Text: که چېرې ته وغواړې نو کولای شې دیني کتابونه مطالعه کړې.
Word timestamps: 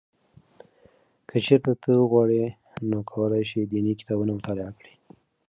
که 1.27 1.37
چېرې 1.45 1.73
ته 1.83 1.89
وغواړې 2.01 2.43
نو 2.89 2.97
کولای 3.11 3.43
شې 3.49 3.59
دیني 3.71 3.93
کتابونه 3.99 4.31
مطالعه 4.39 4.71
کړې. 4.79 4.93